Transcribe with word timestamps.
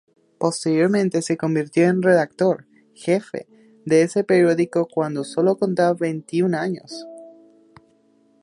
Posteriormente 0.39 1.21
se 1.21 1.37
convirtió 1.37 1.83
en 1.87 2.01
redactor-jefe 2.01 3.45
de 3.85 4.01
ese 4.01 4.23
periódico 4.23 4.87
cuando 4.91 5.23
solo 5.23 5.57
contaba 5.57 5.93
veintiún 5.93 6.55
años. 6.55 7.05